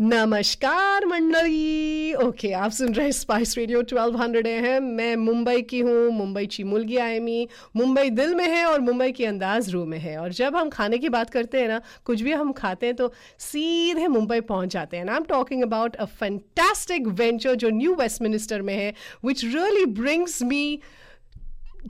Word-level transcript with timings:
नमस्कार 0.00 1.04
मंडली 1.06 2.12
ओके 2.14 2.50
आप 2.52 2.70
सुन 2.70 2.92
रहे 2.94 3.12
स्पाइस 3.12 3.56
रेडियो 3.58 3.80
1200 3.82 4.46
है 4.46 4.78
मैं 4.80 5.14
मुंबई 5.16 5.62
की 5.62 5.80
हूँ 5.80 6.10
मुंबई 6.12 6.46
ची 6.46 6.64
मुलगी 6.64 6.96
आयमी 6.96 7.48
मुंबई 7.76 8.10
दिल 8.10 8.34
में 8.34 8.44
है 8.44 8.64
और 8.66 8.80
मुंबई 8.80 9.10
की 9.12 9.24
अंदाज 9.24 9.70
रू 9.70 9.84
में 9.84 9.98
है। 9.98 10.16
और 10.18 10.32
जब 10.32 10.56
हम 10.56 10.68
खाने 10.68 10.98
की 10.98 11.08
बात 11.08 11.30
करते 11.30 11.60
हैं 11.60 11.68
ना, 11.68 11.80
कुछ 12.04 12.20
भी 12.20 12.32
हम 12.32 12.52
खाते 12.52 12.86
हैं 12.86 12.96
तो 12.96 13.12
सीधे 13.40 14.06
मुंबई 14.08 14.40
पहुँच 14.40 14.72
जाते 14.72 14.96
हैं। 14.96 15.08
I 15.08 15.16
am 15.16 15.24
talking 15.24 15.62
about 15.62 15.96
a 15.96 16.04
fantastic 16.04 17.06
venture 17.08 17.54
जो 17.54 17.70
न्यू 17.70 17.94
वेस्टमिनिस्टर 17.94 18.62
में 18.62 18.74
है 18.74 18.92
which 19.24 19.44
really 19.44 19.84
brings 20.00 20.42
me 20.42 20.80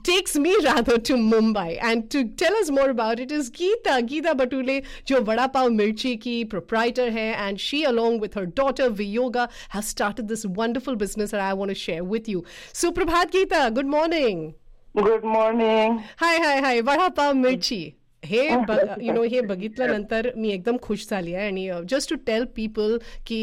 takes 0.03 0.35
me 0.35 0.55
rather 0.63 0.97
to 0.97 1.13
Mumbai. 1.15 1.77
And 1.81 2.09
to 2.11 2.23
tell 2.25 2.55
us 2.57 2.69
more 2.69 2.89
about 2.89 3.19
it 3.19 3.31
is 3.31 3.49
Geeta, 3.49 4.07
Geeta 4.07 4.33
Batule, 4.35 4.85
jo 5.05 5.21
Vada 5.23 5.49
Pav 5.49 5.71
Mirchi 5.71 6.19
ki 6.19 6.45
proprietor 6.45 7.11
hai, 7.11 7.33
and 7.47 7.59
she 7.59 7.83
along 7.83 8.19
with 8.19 8.33
her 8.33 8.45
daughter 8.45 8.89
Viyoga 8.89 9.49
has 9.69 9.87
started 9.87 10.27
this 10.27 10.45
wonderful 10.45 10.95
business 10.95 11.31
that 11.31 11.41
I 11.41 11.53
want 11.53 11.69
to 11.69 11.75
share 11.75 12.03
with 12.03 12.27
you. 12.27 12.43
Suprabhat 12.73 13.31
Geeta, 13.31 13.73
good 13.73 13.87
morning. 13.87 14.55
Good 14.95 15.23
morning. 15.23 16.03
Hi, 16.17 16.37
hi, 16.37 16.59
hi. 16.61 16.81
Vada 16.81 17.11
Pav 17.11 17.35
Mirchi. 17.35 17.98
Hey 18.23 18.47
you 19.01 19.13
know 19.13 19.23
हे 19.23 19.41
बघितल्यानंतर 19.41 20.29
मी 20.37 20.49
एकदम 20.49 20.77
खुश 20.77 21.07
झाली 21.09 21.33
आहे 21.33 21.47
आणि 21.47 21.69
just 21.89 22.09
to 22.09 22.15
tell 22.25 22.45
people 22.55 22.97
की 23.27 23.41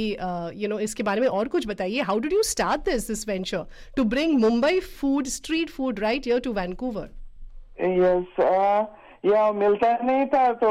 you 0.55 0.69
know 0.69 0.79
इसके 0.79 1.03
बारे 1.03 1.21
में 1.21 1.29
और 1.29 1.49
कुछ 1.49 1.67
बताइए. 1.67 2.01
How 2.01 2.19
did 2.19 2.33
you 2.33 2.43
start 2.43 2.81
this 2.81 3.07
this 3.09 3.29
venture 3.29 3.63
to 3.97 4.05
bring 4.05 4.39
Mumbai 4.41 4.81
food 5.01 5.27
street 5.29 5.71
food 5.71 6.01
right 6.01 6.27
here 6.27 6.41
to 6.41 6.53
Vancouver 6.53 7.09
yes 7.81 8.41
यहाँ 9.27 9.53
मिलता 9.53 9.97
नहीं 10.05 10.27
था 10.27 10.53
तो 10.55 10.69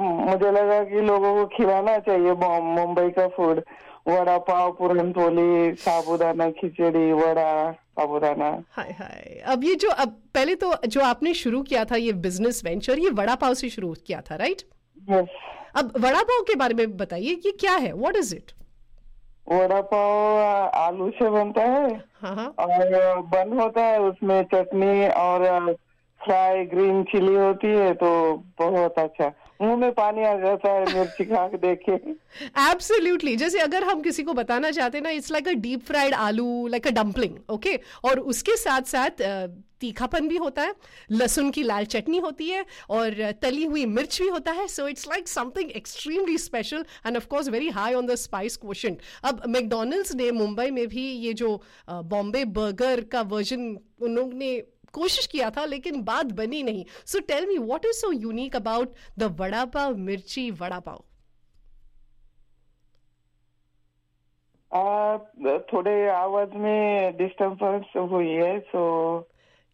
मुझे 0.00 0.50
लगा 0.52 0.82
कि 0.84 1.00
लोगों 1.00 1.34
को 1.34 1.46
खिलाना 1.56 1.98
चाहिए 1.98 2.32
मुंबई 2.32 3.08
का 3.10 3.26
फ़ूड 3.28 3.62
वड़ा 4.08 4.36
पाव 4.48 4.70
पूरन 4.72 5.10
पोली 5.12 5.74
साबुदाना 5.76 6.48
खिचड़ी 6.60 7.12
वड़ा 7.12 7.50
साबुदाना. 7.72 8.48
हाय 8.76 8.90
हाय. 8.98 9.42
अब 9.46 9.64
ये 9.64 9.74
जो 9.82 9.88
अब 10.04 10.16
पहले 10.34 10.54
तो 10.62 10.72
जो 10.86 11.00
आपने 11.04 11.34
शुरू 11.34 11.62
किया 11.62 11.84
था 11.84 11.96
ये 11.96 12.12
बिज़नेस 12.26 12.62
वेंचर 12.64 12.98
ये 12.98 13.10
वड़ा 13.20 13.34
पाव 13.42 13.54
से 13.60 13.68
शुरू 13.70 13.92
किया 14.06 14.20
था 14.30 14.36
राइट 14.42 14.62
यस 15.10 15.28
अब 15.76 15.92
वड़ा 16.00 16.22
पाव 16.30 16.42
के 16.48 16.54
बारे 16.62 16.74
में 16.74 16.96
बताइए 16.96 17.34
ये 17.46 17.50
क्या 17.60 17.74
है? 17.76 17.92
What 17.92 18.16
is 18.16 18.34
it 18.36 18.52
vada 19.52 19.80
pav 19.92 20.38
आलू 20.78 21.10
से 21.18 21.30
बनता 21.30 21.62
है 21.64 21.88
हाँ 22.22 22.34
हाँ. 22.36 22.46
और 22.58 23.20
बन 23.34 23.58
होता 23.60 23.84
है 23.84 24.00
उसमें 24.02 24.42
चटनी 24.54 25.08
और 25.08 25.72
फ्राई 26.20 26.64
ग्रीन 26.72 27.02
चिली 27.10 27.34
होती 27.34 27.66
है 27.66 27.92
तो 27.94 28.10
बहुत 28.58 28.98
अच्छा। 28.98 29.28
मुँह 29.60 29.76
में 29.76 29.92
पानी 29.92 30.24
आ 30.24 30.34
जाता 30.38 30.72
है, 30.72 30.84
मिर्ची 30.94 31.24
खा 31.24 31.46
के 31.48 31.56
देखे। 31.58 31.92
एब्सोल्युटली 32.62 33.36
जैसे 33.36 33.58
अगर 33.60 33.84
हम 33.84 34.02
किसी 34.02 34.22
को 34.22 34.32
बताना 34.34 34.70
चाहते 34.70 35.00
ना 35.00 35.10
it's 35.10 35.30
like 35.32 35.48
a 35.48 35.52
deep 35.62 35.84
fried 35.86 36.14
aloo 36.16 36.66
like 36.66 36.86
a 36.86 36.90
dumpling 36.92 37.38
okay 37.50 37.78
और 38.04 38.20
उसके 38.32 38.56
साथ 38.56 38.82
साथ 38.88 39.22
तीखापन 39.80 40.28
भी 40.28 40.36
होता 40.36 40.62
है, 40.62 40.74
लहसुन 41.10 41.50
की 41.50 41.62
लाल 41.62 41.84
चटनी 41.86 42.18
होती 42.18 42.48
है, 42.48 42.64
और 42.90 43.32
तली 43.42 43.64
हुई 43.64 43.84
मिर्च 43.86 44.20
भी 44.22 44.28
होता 44.28 44.52
है 44.52 44.66
so 44.68 44.86
it's 44.88 45.06
like 45.08 45.28
something 45.28 45.70
extremely 45.70 46.38
special 46.38 46.84
and 47.06 47.16
of 47.16 47.26
course 47.26 47.48
very 47.48 47.68
high 47.76 47.94
on 47.94 48.06
the 48.06 48.14
spice 48.16 48.56
question 48.56 48.96
अब 49.24 49.42
मैकडोनल्ड्स 49.48 50.14
ने 50.14 50.30
मुंबई 50.32 50.70
में 50.70 50.86
भी 50.88 51.06
ये 51.26 51.32
जो 51.42 51.54
बॉम्बे 51.88 52.44
बर्गर 52.58 53.00
का 53.12 53.20
वर्जन 53.30 53.76
उन्होंने 54.02 54.56
कोशिश 54.98 55.26
किया 55.26 55.50
था 55.50 55.64
लेकिन 55.66 56.02
बात 56.04 56.32
बनी 56.36 56.62
नहीं। 56.62 56.84
So 57.06 57.20
tell 57.28 57.46
me 57.48 57.58
what 57.58 57.84
is 57.86 57.96
so 57.96 58.12
unique 58.12 58.56
about 58.56 58.94
the 59.18 59.34
vada 59.40 59.64
pav 59.74 59.96
mirchi 60.06 60.50
vada 60.52 60.80
pav? 60.80 61.04
थोड़े 65.72 65.92
आवाज़ 66.10 66.56
में 66.56 67.16
डिस्टर्बेंस 67.16 67.84
हुई 68.10 68.28
है 68.28 68.58
सो 68.62 68.80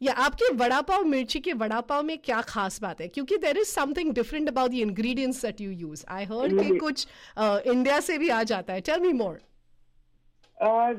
या 0.00 0.12
आपके 0.22 0.53
वड़ा 0.55 0.81
पाव 0.81 1.05
मिर्ची 1.05 1.41
के 1.41 1.53
वड़ा 1.54 1.81
पाव 1.81 2.03
में 2.03 2.16
क्या 2.19 2.41
खास 2.43 2.81
बात 2.82 3.00
है? 3.00 3.09
क्योंकि 3.09 3.37
there 3.38 3.59
is 3.59 3.69
something 3.69 4.12
different 4.15 4.48
about 4.48 4.71
the 4.71 4.75
ingredients 4.77 5.44
that 5.44 5.60
you 5.60 5.71
use 5.71 6.04
I 6.10 6.25
heard 6.25 6.60
कि 6.60 6.78
कुछ 6.78 7.06
इंडिया 7.38 7.98
से 8.00 8.19
भी 8.19 8.28
आ 8.31 8.43
जाता 8.44 8.72
है। 8.72 8.81
टेल 8.81 9.00
मी 9.00 9.12
मोर 9.12 9.41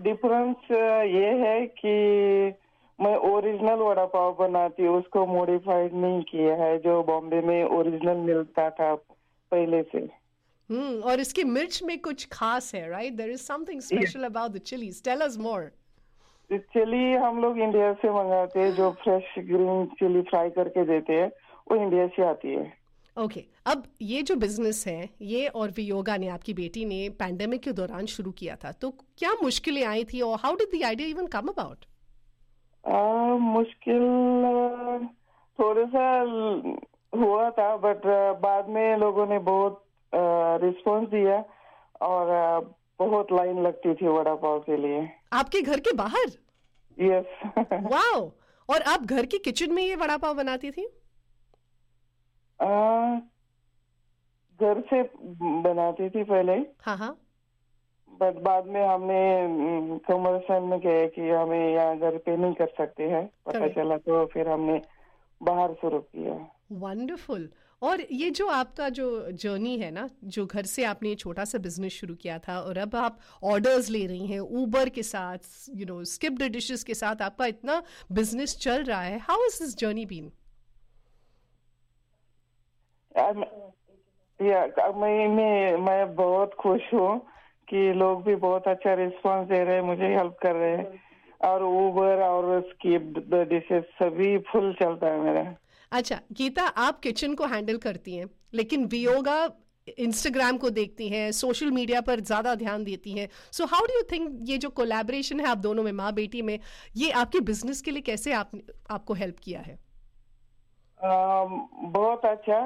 डिफरेंस 0.03 0.71
ये 1.11 1.29
है 1.39 1.59
कि 1.77 1.93
मैं 2.99 3.15
ओरिजिनल 3.29 3.79
वड़ा 3.79 4.05
पाव 4.11 4.35
बनाती 4.39 4.83
हूँ 4.83 4.97
उसको 4.99 5.25
मॉडिफाइड 5.27 5.93
नहीं 5.95 6.21
किया 6.23 6.53
है 6.55 6.77
जो 6.79 7.01
बॉम्बे 7.03 7.41
में 7.41 7.63
ओरिजिनल 7.77 8.17
मिलता 8.27 8.69
था 8.69 8.93
पहले 9.51 9.81
से। 9.83 9.99
हम्म 10.69 11.01
और 11.01 11.19
इसकी 11.19 11.43
मिर्च 11.43 11.81
में 11.83 11.97
कुछ 12.01 12.27
खास 12.31 12.73
है 12.75 12.87
right 12.89 13.13
there 13.13 13.29
is 13.29 13.41
something 13.41 13.81
special 13.81 14.23
about 14.23 14.51
the 14.51 14.57
chillies 14.67 15.03
tell 15.03 15.21
us 15.21 15.37
more 15.37 15.71
chilli 16.49 17.11
हम 17.15 17.41
लोग 17.41 17.59
इंडिया 17.59 17.91
से 17.93 18.09
मंगाते 18.09 18.59
हैं 18.59 18.73
जो 18.75 18.89
फ्रेश 19.03 19.33
ग्रीन 19.45 19.85
चिली 19.99 20.21
फ्राई 20.21 20.49
करके 20.49 20.85
देते 20.85 21.13
हैं 21.13 21.31
वो 21.71 21.75
इंडिया 21.75 22.07
से 22.07 22.25
आती 22.25 22.53
है। 22.53 22.65
Okay 23.17 23.39
okay. 23.39 23.43
अब 23.65 23.83
ये 24.01 24.21
जो 24.21 24.35
बिज़नेस 24.35 24.83
है 24.87 25.09
ये 25.21 25.47
और 25.47 25.71
वियोगा 25.71 26.17
ने 26.17 26.27
आपकी 26.27 26.53
बेटी 26.53 26.85
ने 26.85 26.97
पैंडेमिक 27.19 27.61
के 27.61 27.71
दौरान 27.71 28.05
शुरू 28.05 28.31
किया 28.31 28.55
था 28.63 28.71
तो 28.71 28.89
क्या 29.17 29.33
मुश्किलें 29.43 29.83
आई 29.85 30.03
थी 30.03 30.21
और 30.21 30.39
how 30.39 30.55
did 30.55 30.79
the 30.79 30.83
idea 30.85 31.07
even 31.09 31.27
come 31.27 31.47
about 31.47 31.85
मुश्किल 33.37 34.01
थोड़ा 35.59 35.85
सा 35.85 36.21
हुआ 37.17 37.49
था 37.49 37.77
बट 37.77 38.01
बाद 38.39 38.69
में 38.69 38.97
लोगों 38.97 39.25
ने 39.25 39.39
बहुत 39.39 39.85
रिस्पांस 40.63 41.09
दिया 41.09 41.45
और 42.01 42.27
बहुत 42.99 43.31
लाइन 43.31 43.63
लगती 43.63 43.93
थी 43.93 44.07
वड़ा 44.07 44.35
पाव 44.35 44.59
के 44.59 44.77
लिए। 44.77 45.09
आपके 45.33 45.61
घर 45.61 45.79
के 45.79 45.93
बाहर? 45.93 46.31
यस 46.99 47.25
वाओ 47.73 48.31
और 48.69 48.81
आप 48.81 48.99
घर 48.99 49.25
की 49.25 49.37
किचन 49.37 49.73
में 49.73 49.83
ये 49.83 49.95
वड़ा 49.95 50.17
पाव 50.17 50.33
बनाती 50.33 50.71
थी? 50.71 51.01
घर 54.61 54.81
से 54.81 55.03
बनाती 55.61 56.09
थी 56.09 56.23
पहले। 56.23 56.53
हाँ 56.53 56.97
हाँ। 56.97 57.17
बट 58.21 58.41
बाद 58.43 58.65
में 58.67 58.81
हमने 58.85 59.99
कमर्शियल 60.07 60.63
में 60.63 60.79
गए 60.79 61.07
कि 61.15 61.29
हमें 61.29 61.73
यहाँ 61.73 61.97
घर 61.97 62.17
पे 62.17 62.35
नहीं 62.37 62.53
कर 62.53 62.73
सकते 62.77 63.03
हैं। 63.09 63.25
पता 63.45 63.67
चला 63.75 63.97
तो 63.97 64.25
फिर 64.33 64.49
हमने 64.49 64.81
बाहर 65.41 65.73
शुरू 65.81 65.99
किया। 65.99 66.33
वंडरफुल 66.81 67.49
और 67.81 68.01
ये 68.11 68.29
जो 68.31 68.47
आपका 68.49 68.87
जो 68.89 69.07
जर्नी 69.33 69.77
है 69.77 69.89
ना 69.91 70.07
जो 70.35 70.45
घर 70.45 70.65
से 70.65 70.83
आपने 70.85 71.13
छोटा 71.15 71.43
सा 71.45 71.57
बिज़नेस 71.59 71.93
शुरू 71.93 72.15
किया 72.15 72.37
था 72.39 72.59
और 72.59 72.77
अब 72.77 72.95
आप 72.95 73.19
ऑर्डर्स 73.43 73.89
ले 73.89 74.05
रही 74.07 74.27
हैं 74.27 74.39
ऊबर 74.61 74.89
के 74.89 75.03
साथ 75.03 75.51
यू 75.75 75.85
नो 75.85 76.03
स्किप्ड 76.13 76.43
डिशेस 76.53 76.83
के 76.83 76.93
साथ 76.93 77.21
आपका 77.21 77.45
इतना 77.53 77.81
बिज़नेस 78.11 78.57
चल 78.61 78.83
रहा 78.83 79.01
है 79.01 79.19
how 79.27 79.45
is 79.45 79.59
this 79.63 79.77
journey 79.77 80.05
been 80.05 80.31
मैं 84.39 85.27
मैं 85.27 85.77
मैं 85.77 86.15
बहुत 86.15 86.53
खुश 86.59 86.93
हूँ। 86.93 87.13
कि 87.67 87.91
लोग 87.93 88.23
भी 88.23 88.35
बहुत 88.37 88.67
अच्छा 88.67 88.93
रिस्पांस 88.95 89.47
दे 89.47 89.63
रहे 89.63 89.75
हैं 89.75 89.81
मुझे 89.83 90.13
हेल्प 90.15 90.37
कर 90.41 90.55
रहे 90.55 90.71
हैं। 90.71 91.03
और 91.41 91.63
ऊबर 91.63 92.21
और 92.23 92.61
स्किप 92.69 93.13
डिशेस 93.49 93.83
सभी 93.95 94.37
फुल 94.47 94.73
चलता 94.73 95.07
है 95.07 95.19
मेरा। 95.21 95.43
अच्छा 95.91 96.19
गीता 96.31 96.63
आप 96.63 96.99
किचन 96.99 97.33
को 97.35 97.45
हैंडल 97.45 97.77
करती 97.79 98.15
हैं 98.15 98.29
लेकिन 98.53 98.85
वियोगा 98.85 99.37
इंस्टाग्राम 99.99 100.57
को 100.57 100.69
देखती 100.69 101.07
हैं 101.09 101.31
सोशल 101.31 101.71
मीडिया 101.71 102.01
पर 102.01 102.19
ज़्यादा 102.21 102.53
ध्यान 102.55 102.83
देती 102.83 103.11
हैं। 103.11 103.27
So 103.51 103.65
how 103.65 103.85
do 103.85 103.93
you 103.93 104.01
think 104.11 104.39
ये 104.43 104.57
जो 104.57 104.69
कोलैबोरेशन 104.69 105.39
है 105.39 105.47
आप 105.47 105.57
दोनों 105.57 105.83
में 105.83 105.91
माँ 105.93 106.13
बेटी 106.13 106.41
में 106.41 106.57
ये 106.95 107.11
आपके 107.13 107.39
बिज़नेस 107.49 107.81
के 107.81 107.91
लिए 107.91 108.01
कैसे 108.01 108.33
आप 108.33 108.51
आपको 108.91 109.13
हेल्प 109.13 109.39
किया 109.43 109.59
है? 109.59 109.77
um, 110.99 111.59
बहुत 111.93 112.25
अच्छा। 112.25 112.59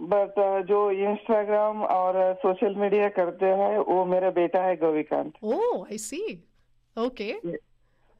बट 0.00 0.34
uh, 0.38 0.68
जो 0.68 0.90
इंस्टाग्राम 0.90 1.82
और 1.82 2.34
सोशल 2.34 2.72
uh, 2.72 2.80
मीडिया 2.80 3.08
करते 3.08 3.46
हैं 3.46 3.78
वो 3.78 4.04
मेरा 4.04 4.30
बेटा 4.30 4.62
है 4.62 4.76
गोविकांत 4.76 5.32
ओह 5.42 5.84
आई 5.84 5.98
सी 5.98 6.44
ओके 6.98 7.28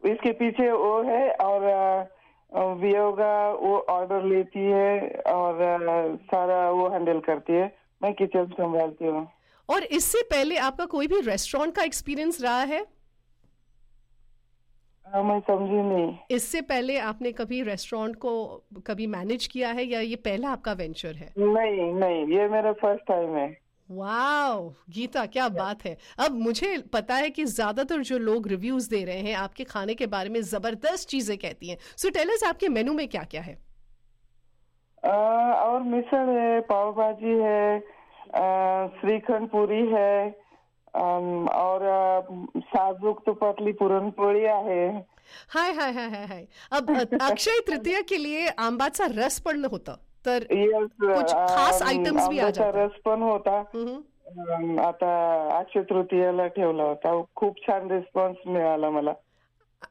इसके 0.03 0.33
पीछे 0.33 0.71
वो 0.73 1.03
है 1.03 1.31
और 1.31 1.61
वियोगा 2.75 3.53
uh, 3.53 3.61
वो 3.63 3.79
ऑर्डर 3.79 4.25
लेती 4.25 4.65
है 4.65 5.09
और 5.27 5.59
सारा 6.25 6.71
वो 6.71 6.89
हैंडल 6.89 7.21
करती 7.21 7.53
है। 7.53 7.77
मैं 8.03 8.15
किचन 8.15 8.47
संभालती 8.47 9.05
हूँ। 9.05 9.29
और 9.69 9.83
इससे 9.83 10.23
पहले 10.23 10.57
आपका 10.57 10.85
कोई 10.85 11.07
भी 11.07 11.21
रेस्टोरेंट 11.21 11.75
का 11.75 11.83
एक्सपीरियंस 11.83 12.43
रहा 12.43 12.61
है? 12.63 12.87
हाँ, 15.07 15.23
मैं 15.23 15.39
समझी 15.41 15.83
नहीं। 15.83 16.17
इससे 16.31 16.61
पहले 16.61 16.99
आपने 17.01 17.33
कभी 17.33 17.63
रेस्टोरेंट 17.63 18.17
को 18.17 18.33
कभी 18.87 19.07
मैनेज 19.07 19.47
किया 19.47 19.69
है 19.71 19.85
या 19.85 20.01
ये 20.01 20.17
पहला 20.25 20.51
आपका 20.51 20.73
वेंचर 20.73 21.15
है? 21.15 21.33
नहीं 21.39 21.93
नहीं 21.95 22.27
ये 22.37 22.49
मेरा 22.49 22.73
फ़र्स्ट 22.73 23.07
टाइम 23.09 23.37
है। 23.37 23.47
वाओ 23.89 24.63
गीता 24.91 25.25
क्या 25.27 25.49
बात 25.49 25.85
है। 25.85 25.97
अब 26.19 26.39
मुझे 26.39 26.77
पता 26.93 27.15
है 27.15 27.29
कि 27.31 27.45
ज़्यादातर 27.45 28.01
जो 28.03 28.19
लोग 28.19 28.49
रिव्यूज़ 28.49 28.89
दे 28.91 29.05
रहे 29.05 29.21
हैं 29.21 29.35
आपके 29.37 29.65
खाने 29.65 29.95
के 29.95 30.07
बारे 30.07 30.29
में 30.29 30.41
ज़बरदस्त 30.43 31.09
चीज़ें 31.09 31.37
कहती 31.39 31.69
हैं। 31.69 31.77
सो 31.97 32.11
टेल 32.11 32.31
अस 32.31 32.45
आपके 32.45 32.69
मेनू 32.69 32.93
में 32.93 33.07
क्या 33.09 33.23
क्या 33.31 33.43
है? 33.43 33.59
आ, 35.03 35.11
और 35.11 35.83
मिसल 35.83 36.35
है 36.39 36.61
पाव 36.71 36.93
भाजी 36.93 37.39
है 37.43 37.79
श्रीखंड 38.97 39.49
पूरी 39.49 39.83
है 39.93 40.46
और 40.95 41.83
साजूक 42.57 43.21
तुपातली 43.27 43.73
पुरणपोळी 43.73 44.45
आहे. 44.45 44.87
हाय 45.55 45.73
हाय 45.73 45.91
हाय 45.93 46.09
हाय 46.09 46.25
हाय. 46.25 46.45
अब 46.71 46.91
अक्षय 47.21 47.61
तृतीया 47.69 48.01
के 48.09 48.23
लिए 48.23 48.47
आंबाचा 48.59 49.07
रस 49.17 49.41
पण 49.41 49.65
होतं. 49.65 49.95
तर 50.27 50.45
कुछ 50.45 51.33
खास 51.33 51.83
items 51.83 52.29
भी 52.29 52.39
आ 52.39 52.45
आंब्याचा. 52.45 52.71
रस 52.75 53.01
पण 53.05 53.23
होता. 53.23 53.59
आता 54.87 55.11
अक्षय 55.59 55.83
तृतीयाला 55.83 56.47
ठेवला 56.47 56.83
होता. 56.83 57.21
खूप 57.35 57.59
छान 57.67 57.91
रिस्पॉन्स 57.91 58.47
मिळाला 58.47 58.91
मला. 58.91 59.13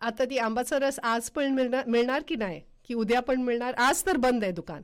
आता 0.02 0.26
ती 0.26 0.38
आंबाचा 0.38 0.78
रस 0.80 1.00
आज 1.04 1.30
पण 1.30 1.52
मिळणार 1.52 1.84
मिळणार 1.88 2.22
की 2.28 2.36
नाही? 2.36 2.62
की 2.88 2.94
उद्या 2.94 3.20
पण 3.22 3.42
मिळणार? 3.42 3.74
आज 3.78 4.06
तर 4.06 4.18
बंद 4.18 4.44
आहे 4.44 4.52
दुकान. 4.52 4.82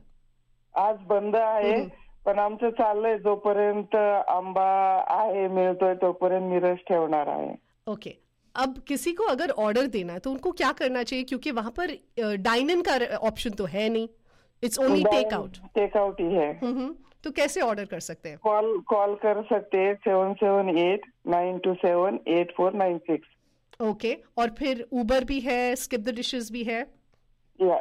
आज 0.74 0.96
बंद 1.06 1.36
आहे. 1.36 1.74
पण 2.26 2.38
आमचं 2.38 2.70
चाललंय 2.70 3.16
जोपर्यंत 3.18 3.94
आंबा 4.28 4.66
आहे 5.10 5.46
मिळतोय 5.48 5.94
तोपर्यंत 6.02 6.50
मी 6.50 6.58
रस 6.60 6.78
ठेवणार 6.88 7.28
आहे. 7.28 7.54
ओके. 7.86 8.10
अब 8.54 8.78
किसी 8.86 9.12
को 9.12 9.24
अगर 9.24 9.50
ऑर्डर 9.58 9.86
देना 9.92 10.12
है 10.12 10.18
तो 10.18 10.30
उनको 10.30 10.50
क्या 10.52 10.70
करना 10.72 11.02
चाहिए? 11.02 11.24
क्योंकि 11.24 11.50
वहाँ 11.50 11.70
पर 11.70 11.94
डाइन 12.42 12.70
इन 12.70 12.82
का 12.82 12.98
ऑप्शन 13.20 13.50
तो 13.58 13.64
है 13.66 13.88
नहीं. 13.88 14.08
It's 14.62 14.78
only 14.78 15.02
take 15.04 15.32
out 15.34 15.56
take 15.74 15.96
out 15.96 16.20
ही. 16.20 16.34
है 16.34 16.52
तो 17.24 17.30
कैसे 17.30 17.60
ऑर्डर 17.60 17.84
कर 17.84 18.00
सकते 18.00 18.28
हैं? 18.28 18.38
कॉल 18.42 18.78
कॉल 18.88 19.14
कर 19.22 19.42
सकते 19.50 19.78
हैं 19.78 19.94
seven 20.04 20.32
seven 20.34 20.78
eight 20.78 21.06
nine 21.28 21.58
two 21.58 21.74
seven 21.76 22.18
eight 22.28 22.52
four 22.56 22.72
nine 22.74 22.98
six 23.06 23.28
okay 23.80 24.16
और 24.38 24.50
फिर 24.58 24.86
ऊबर 24.92 25.24
भी 25.24 25.38
है 25.40 25.74
स्किप 25.76 26.00
द 26.00 26.14
डिशेस 26.14 26.50
भी 26.52 26.62
है. 26.64 26.80
या 27.58 27.78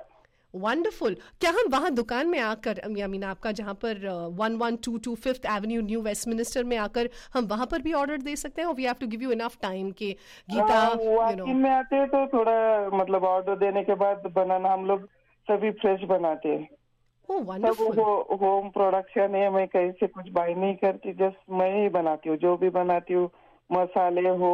वंडरफुल 0.54 1.16
क्या 1.42 1.52
हम 1.52 1.72
वहाँ 1.72 1.92
दुकान 1.92 2.28
में 2.28 2.40
आकर 2.40 2.80
आई 2.86 3.08
मीन 3.08 3.24
आपका 3.24 3.52
जहाँ 3.52 3.74
पर 3.74 4.08
one 4.40 4.56
one 4.56 4.76
two 4.76 4.98
two 4.98 5.16
fifth 5.16 5.46
avenue 5.46 5.82
New 5.82 6.02
Westminster 6.02 6.64
में 6.64 6.78
आकर 6.78 7.10
हम 7.34 7.46
वहाँ 7.46 7.66
पर 7.66 7.82
भी 7.82 7.94
ऑर्डर 7.94 8.18
दे 8.18 8.36
सकते 8.36 8.62
हैं? 8.62 8.74
We 8.74 8.84
have 8.84 8.96
to 9.00 9.08
give 9.08 9.22
you 9.22 9.32
enough 9.32 9.58
time 9.62 9.92
कि 9.92 10.12
गीता 10.50 10.84
यू 11.32 11.36
नो 11.36 11.54
में 11.54 11.70
आते 11.70 11.96
हैं 11.96 12.08
तो 12.08 12.28
थोड़ा 12.28 12.90
मतलब 12.98 13.24
ऑर्डर 13.24 13.58
देने 13.58 13.84
के 13.84 13.96
बाद 13.96 14.32
बनाना 14.36 14.74
हम 14.74 14.86
लोग 14.86 15.06
सभी 15.48 15.72
फ्रेश 15.72 16.04
बनाते 16.04 16.50
हैं। 16.50 16.68
हो, 17.98 18.38
होम 18.42 18.70
प्रोडक्शन 18.70 19.36
है 19.36 19.50
मैं 19.50 19.68
कहीं 19.68 19.92
से 19.92 20.08
कुछ 20.08 20.30
बाय 20.30 20.54
नहीं 20.54 20.76
करती 20.76 21.14
जस्ट 21.14 21.52
मैं 21.52 21.82
ही 21.82 21.90
बनाती 21.90 22.30
हूँ 22.30 22.38
जो 22.38 22.58
भी 22.58 22.70
बनाती 22.70 23.14
हूँ 23.14 23.30
मसाले 23.72 24.30
हो 24.30 24.52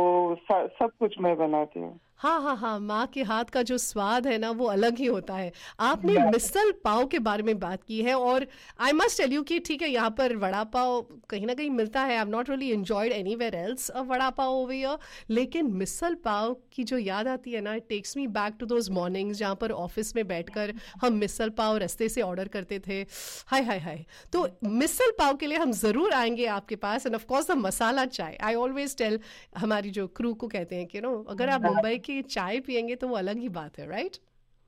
सब 0.52 0.90
कुछ 1.00 1.16
मैं 1.20 1.38
बनाती 1.38 1.80
हूँ। 1.80 2.00
हाँ 2.20 2.40
हाँ 2.42 2.56
हाँ 2.58 2.80
माँ 2.80 3.06
के 3.08 3.24
हाथ 3.24 3.46
का 3.46 3.62
जो 3.62 3.78
स्वाद 3.78 4.28
है 4.28 4.38
ना 4.38 4.50
वो 4.52 4.66
अलग 4.66 4.98
ही 4.98 5.06
होता 5.06 5.34
है। 5.34 5.52
आपने 5.80 6.14
मिसल 6.26 6.72
पाव 6.84 7.06
के 7.08 7.20
बारे 7.20 7.44
में 7.44 7.60
बात 7.60 7.84
की 7.84 8.02
है 8.04 8.14
और 8.16 8.46
आई 8.80 8.92
मस्ट 8.92 9.18
टेल 9.18 9.34
यू 9.34 9.42
कि 9.44 9.60
ठीक 9.60 9.82
है 9.82 9.90
यहाँ 9.90 10.10
पर 10.18 10.36
वड़ा 10.36 10.64
पाव 10.74 11.02
कहीं 11.30 11.46
ना 11.48 11.54
कहीं 11.54 11.70
मिलता 11.70 12.02
है। 12.02 12.16
I 12.16 12.22
am 12.22 12.30
not 12.30 12.50
really 12.50 12.72
enjoyed 12.72 13.12
anywhere 13.36 13.56
else 13.56 13.90
a 13.90 14.02
vada 14.02 14.30
pav 14.30 14.54
over 14.54 14.74
here 14.74 14.98
लेकिन 15.30 15.72
मिसल 15.74 16.16
पाव 16.24 16.56
की 16.74 16.84
जो 16.84 16.98
याद 16.98 17.28
आती 17.28 17.52
है 17.52 17.62
ना 17.62 17.74
it 17.76 17.88
takes 17.90 18.18
me 18.18 18.26
back 18.30 18.56
to 18.60 18.66
those 18.66 18.90
mornings 18.90 19.38
जहाँ 19.38 19.56
पर 19.56 19.72
ऑफ़िस 19.74 20.16
में 20.16 20.26
बैठकर 20.28 20.74
हम 21.02 21.14
मिसल 21.16 21.50
पाव 21.60 21.78
रस्ते 21.78 22.10
से 22.10 22.22
ऑर्डर 22.22 22.48
करते 22.48 22.80
थे। 22.80 23.00
हाय 23.48 23.62
हाय 23.64 23.80
हाय। 23.80 24.04
तो 24.34 24.48
मिसल 24.64 25.12
पाव 25.20 25.36
के 25.36 25.48
लिए 25.48 25.58
हम 25.58 25.72
ज़रूर 25.74 26.14
आएँगे 26.14 26.46
आपके 26.48 26.76
पास। 26.78 27.06
And 27.06 27.16
of course 27.16 27.52
the 27.52 27.58
masala 27.58 28.06
chai 28.08 28.38
I 28.44 28.56
always 28.56 28.98
tell 28.98 29.20
हमारी 29.58 29.90
जो 29.92 30.08
क्रू 30.18 30.34
को 30.34 30.48
कहते 30.48 30.76
हैं 30.76 30.86
कि 30.88 31.02
नो 31.02 31.16
अगर 31.30 31.50
आप 31.50 31.62
मुंबई 31.64 31.98
की 32.08 32.22
चाय 32.22 32.60
पियेंगे 32.60 32.96
तो 32.96 33.08
वो 33.08 33.16
अलग 33.16 33.38
ही 33.38 33.50
बात 33.50 33.80
है 33.80 33.90
राइट 33.90 34.18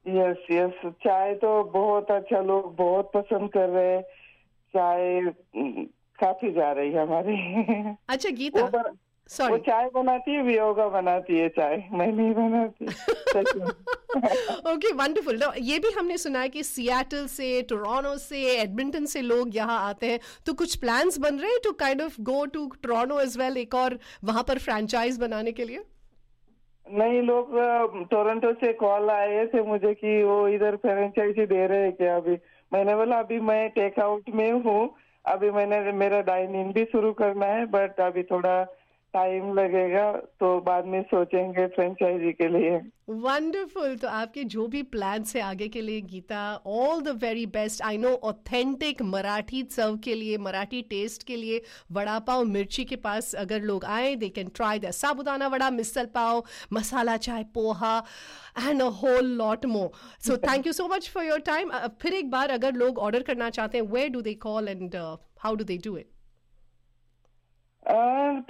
यस 0.07 0.45
यस 0.51 0.91
चाय 1.03 1.33
तो 1.35 1.63
बहुत 1.63 2.11
अच्छा 2.11 2.41
लोग 2.41 2.75
बहुत 2.75 3.11
पसंद 3.15 3.49
कर 3.49 3.69
रहे 3.69 3.91
हैं। 3.95 4.01
चाय 4.73 5.21
काफ़ी 6.21 6.51
जा 6.51 6.71
रही 6.71 6.91
है 6.91 7.01
हमारी। 7.01 7.35
अच्छा 8.09 8.29
वो 8.29 8.35
गीता 8.35 8.65
ब- 8.65 8.97
वो 9.41 9.57
चाय 9.57 9.89
बनाती 9.93 10.31
है 10.31 10.41
वियोगा 10.43 10.87
बनाती 10.89 11.37
है 11.37 11.49
चाय। 11.49 11.75
मैं 11.91 12.07
नहीं 12.07 12.33
बनाती। 12.33 12.85
ओके 14.71 14.91
वंडरफुल 14.93 15.43
ये 15.61 15.79
भी 15.79 15.91
हमने 15.99 16.17
सुना 16.17 16.39
है 16.39 16.49
कि 16.49 16.63
सियाटल 16.63 17.27
से 17.27 17.61
टोरंटो 17.61 18.17
से 18.17 18.41
एडमिंटन 18.61 19.05
से 19.05 19.21
लोग 19.21 19.55
यहाँ 19.55 19.79
आते 19.89 20.11
हैं। 20.11 20.19
तो 20.45 20.53
कुछ 20.53 20.75
प्लान्स 20.75 21.19
बन 21.19 21.39
रहे 21.39 21.51
हैं 21.51 21.59
to 21.63 21.71
kind 21.71 22.01
of 22.01 22.21
go 22.21 22.45
to 22.45 22.65
Toronto 22.83 23.19
as 23.21 23.37
well 23.37 23.57
एक 23.57 23.75
और 23.75 23.99
वहाँ 24.23 24.43
पर 24.43 24.59
फ्रेंचाइज 24.59 25.19
बनाने 25.19 25.51
के 25.51 25.65
लिए? 25.65 25.83
नहीं, 26.91 27.21
लोग 27.21 27.51
टोरंटो 28.11 28.53
से 28.53 28.73
कॉल 28.73 29.09
आए 29.09 29.45
थे 29.47 29.61
मुझे 29.61 29.93
कि 29.93 30.23
वो 30.23 30.47
इधर 30.47 30.75
फ्रेंचाइजी 30.75 31.45
दे 31.45 31.67
रहे 31.67 31.81
हैं 31.81 31.93
क्या 31.93 32.15
अभी? 32.17 32.37
मैंने 32.73 32.95
बोला, 32.95 33.19
अभी 33.19 33.39
मैं 33.39 33.69
टेकआउट 33.69 34.29
में 34.29 34.51
हूँ। 34.51 34.89
अभी 35.25 35.51
मैंने, 35.51 35.91
मेरा 35.91 36.21
डाइन 36.21 36.55
इन 36.55 36.71
भी 36.71 36.85
शुरू 36.85 37.13
करना 37.13 37.45
है 37.45 37.65
बट 37.65 37.99
अभी 37.99 38.23
थोड़ा 38.23 38.63
टाइम 39.13 39.53
लगेगा 39.53 40.11
तो 40.39 40.59
बाद 40.61 40.85
में 40.85 41.01
सोचेंगे 41.03 41.65
फ्रेंचाइजी 41.67 42.31
के 42.31 42.47
लिए। 42.47 42.77
वंडरफुल 43.09 43.95
तो 43.95 44.07
आपके 44.07 44.43
जो 44.53 44.65
भी 44.67 44.81
प्लान 44.93 45.23
है 45.35 45.41
आगे 45.41 45.67
के 45.67 45.81
लिए 45.81 46.01
Geeta 46.01 46.41
all 46.67 47.01
the 47.01 47.15
very 47.23 47.45
best 47.45 47.81
I 47.81 47.97
know 47.97 48.09
authentic 48.23 49.01
Marathi 49.01 49.63
serve 49.71 49.97
के 49.97 50.15
लिए 50.15 50.37
मराठी 50.37 50.81
टेस्ट 50.89 51.23
के 51.23 51.35
लिए 51.35 51.61
वड़ा 51.91 52.19
पाव 52.27 52.43
मिर्ची 52.45 52.85
के 52.85 52.95
पास 52.95 53.33
अगर 53.35 53.61
लोग 53.61 53.85
आए 53.85 54.15
they 54.15 54.29
can 54.29 54.51
try 54.55 54.79
the 54.79 54.91
sabudana 54.91 55.47
vada 55.47 55.69
misal 55.69 56.05
pav 56.13 56.43
masala 56.73 57.17
chai 57.17 57.43
poha 57.53 57.97
and 58.67 58.81
a 58.81 58.89
whole 59.01 59.33
lot 59.37 59.65
more 59.65 59.91
so 60.27 60.37
thank 60.37 60.67
you 60.67 60.73
so 60.73 60.87
much 60.87 61.09
for 61.09 61.25
your 61.25 61.39
time 61.49 61.71
फिर 62.01 62.13
एक 62.13 62.31
बार 62.31 62.49
अगर 62.49 62.73
लोग 62.75 62.99
ऑर्डर 62.99 63.23
करना 63.23 63.49
चाहते 63.49 63.77
हैं 63.77 63.85
where 63.91 64.09
do 64.09 64.21
they 64.21 64.33
call 64.47 64.67
and 64.67 64.95
how 65.39 65.55
do 65.55 65.63
they 65.63 65.77
do 65.77 65.97
it 65.97 66.09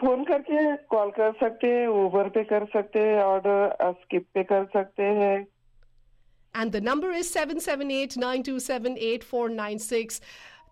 phone 0.02 0.24
करके 0.26 0.76
call 0.94 1.10
कर 1.18 1.32
सकते 1.40 1.68
हैं 1.68 1.88
ऊबर 1.88 2.30
पे 2.38 2.44
कर 2.52 2.66
सकते 2.74 3.00
हैं 3.00 3.22
ऑर्डर 3.24 3.76
स्किप 4.02 4.26
पे 4.34 4.44
कर 4.52 4.66
सकते 4.76 5.04
हैं 5.22 5.38
And 6.56 6.72
the 6.72 6.82
number 6.82 7.12
is 7.12 7.30
778-927-8496. 7.32 10.20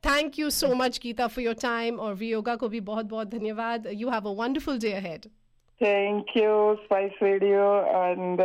Thank 0.04 0.38
you 0.40 0.50
so 0.52 0.74
much, 0.76 1.00
Geeta, 1.00 1.30
for 1.30 1.42
your 1.42 1.54
time. 1.54 2.00
और 2.00 2.14
वियोगा 2.22 2.56
को 2.64 2.68
भी 2.70 2.80
बहुत 2.88 3.06
बहुत 3.06 3.28
धन्यवाद. 3.30 3.88
You 4.02 4.10
have 4.14 4.26
a 4.26 4.32
wonderful 4.42 4.78
day 4.86 4.94
ahead. 5.02 5.28
Thank 5.82 6.26
you 6.38 6.76
Spice 6.84 7.12
Radio 7.24 7.66
and 8.12 8.42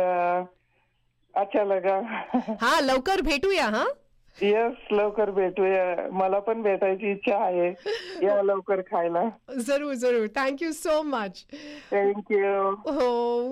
अच्छा 1.33 1.63
लगा 1.63 1.95
हाँ 2.61 2.79
लवकर 2.81 3.21
भेटूया 3.29 3.65
हा 3.75 3.85
येस 4.41 4.91
लवकर 4.91 5.31
भेटूया. 5.31 6.09
मला 6.11 6.39
पण 6.39 6.61
भेटायची 6.61 7.11
इच्छा 7.11 7.37
आहे. 7.37 7.73
या 8.25 8.41
लवकर 8.43 8.81
खायला. 8.81 9.23
जरूर 9.59 9.93
जरूर. 9.93 10.27
Thank 10.35 10.61
you 10.61 10.71
so 10.71 11.01
much 11.03 11.45
thank you 11.91 12.69
हो. 12.91 13.49